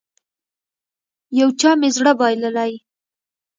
[1.39, 2.71] يو چا مې زړه بايللی.